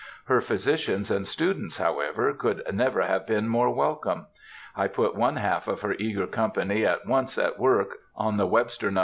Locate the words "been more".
3.27-3.69